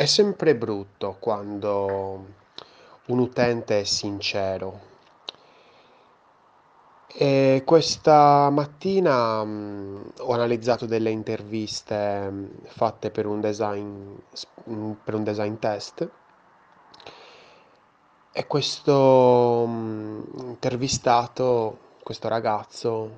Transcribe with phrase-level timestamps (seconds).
[0.00, 2.24] È sempre brutto quando
[3.08, 4.80] un utente è sincero.
[7.06, 14.14] E questa mattina, mhmm, ho analizzato delle interviste, mhmm, fatte per un design
[14.64, 16.10] mhmm, per un design test
[18.32, 19.64] e questo,
[20.38, 23.10] intervistato, questo ragazzo,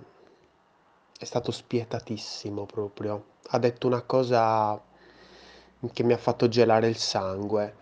[1.17, 3.25] è stato spietatissimo proprio.
[3.51, 4.91] Ha detto una cosa
[5.93, 7.75] che mi ha fatto gelare il sangue.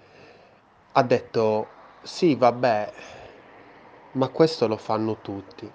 [0.93, 1.67] Ha detto:
[2.03, 2.93] "Sì, vabbè,
[4.13, 5.71] ma questo lo fanno tutti".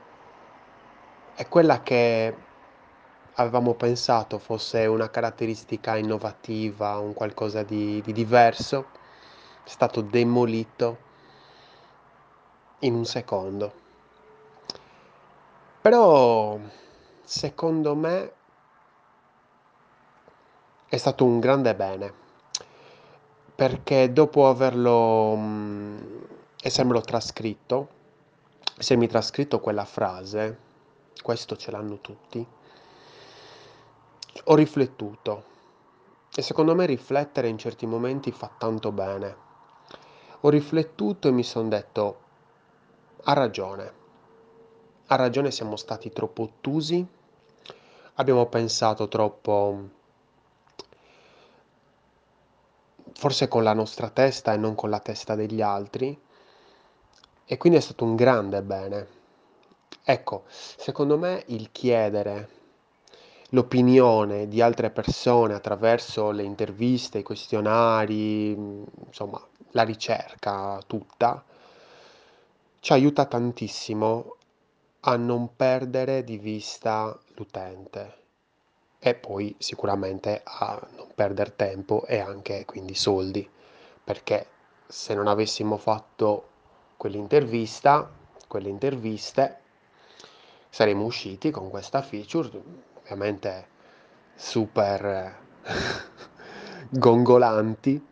[1.38, 2.34] E quella che
[3.34, 8.88] avevamo pensato fosse una caratteristica innovativa, un qualcosa di di diverso,
[9.64, 10.98] è stato demolito
[12.80, 13.74] in un secondo.
[15.82, 16.58] Però
[17.24, 18.32] secondo me
[20.96, 22.14] è stato un grande bene,
[23.54, 26.28] perché dopo averlo mhmm,
[26.62, 27.90] essermelo trascritto,
[28.78, 30.58] essermi trascritto quella frase,
[31.22, 32.46] questo ce l'hanno tutti,
[34.46, 35.54] ho riflettuto.
[36.34, 39.44] E secondo me riflettere in certi momenti fa tanto bene.
[40.42, 42.20] Ho riflettuto e mi son detto:
[43.24, 43.94] "Ha ragione,
[45.08, 47.06] ha ragione, siamo stati troppo ottusi,
[48.16, 49.95] abbiamo pensato troppo
[53.18, 56.20] forse con la nostra testa e non con la testa degli altri,
[57.46, 59.08] e quindi è stato un grande bene".
[60.04, 62.50] Ecco, secondo me il chiedere
[63.50, 71.44] l'opinione di altre persone attraverso le interviste, i questionari, insomma la ricerca tutta,
[72.80, 74.36] ci aiuta tantissimo
[75.02, 78.25] a non perdere di vista l'utente
[79.08, 83.48] e poi sicuramente a non perder tempo e anche quindi soldi,
[84.04, 84.48] perché
[84.88, 86.48] se non avessimo fatto
[86.98, 88.10] quell'intervista,
[88.48, 89.60] quelle interviste,
[90.70, 92.50] saremmo usciti con questa feature,
[92.98, 93.68] ovviamente
[94.34, 95.38] super
[96.90, 98.08] gongolanti,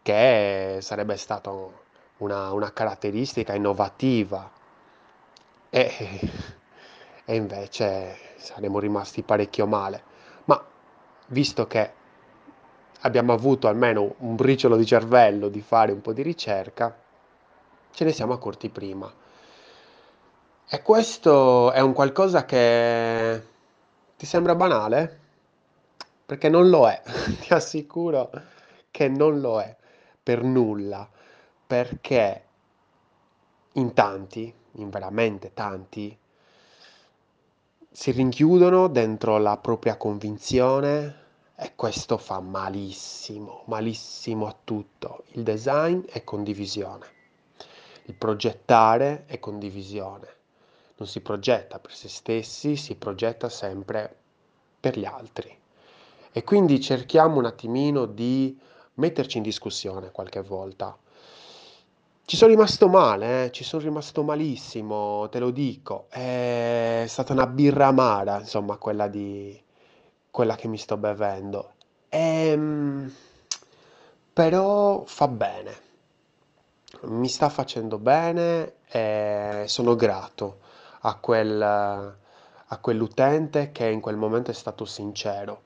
[0.00, 1.82] che sarebbe stato
[2.18, 4.48] una una caratteristica innovativa
[5.70, 5.90] e
[7.28, 10.14] e invece saremmo rimasti parecchio male.
[11.28, 11.92] Visto che
[13.00, 16.96] abbiamo avuto almeno un briciolo di cervello di fare un po' di ricerca,
[17.90, 19.12] ce ne siamo accorti prima.
[20.68, 23.42] E questo è un qualcosa che
[24.16, 25.20] ti sembra banale?
[26.26, 27.00] Perché non lo è,
[27.40, 28.30] ti assicuro
[28.90, 29.76] che non lo è
[30.22, 31.08] per nulla,
[31.66, 32.44] perché
[33.72, 36.16] in tanti, in veramente tanti,
[37.98, 41.14] si rinchiudono dentro la propria convinzione
[41.56, 45.24] e questo fa malissimo, malissimo a tutto.
[45.28, 47.06] Il design è condivisione,
[48.04, 50.28] il progettare è condivisione.
[50.96, 54.14] Non si progetta per se stessi, si progetta sempre
[54.78, 55.58] per gli altri.
[56.32, 58.60] E quindi cerchiamo un attimino di
[58.96, 60.94] metterci in discussione qualche volta.
[62.28, 66.06] Ci sono rimasto male, eh, ci sono rimasto malissimo, te lo dico.
[66.10, 69.62] È stata una birra amara, insomma, quella di
[70.30, 71.74] quella che mi sto bevendo.
[72.08, 73.12] Ehm,
[74.32, 75.80] però fa bene.
[77.02, 80.58] Mi sta facendo bene e sono grato
[81.02, 85.62] a quel, a quell'utente che in quel momento è stato sincero.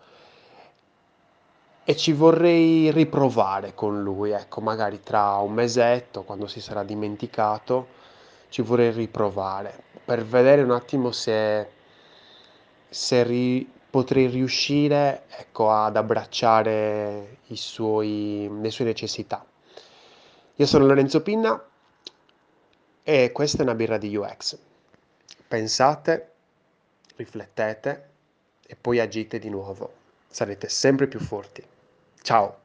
[1.84, 7.98] E ci vorrei riprovare con lui, ecco, magari tra un mesetto, quando si sarà dimenticato,
[8.48, 11.68] ci vorrei riprovare per vedere un attimo se,
[12.88, 19.44] se ri- potrei riuscire, ecco, ad abbracciare suoi, le sue necessità.
[20.56, 21.64] Io sono Lorenzo Pinna
[23.02, 24.58] e questa è una birra di UX.
[25.48, 26.32] Pensate,
[27.16, 28.08] riflettete
[28.66, 29.99] e poi agite di nuovo.
[30.30, 31.62] Sarete sempre più forti.
[32.22, 32.58] Ciao!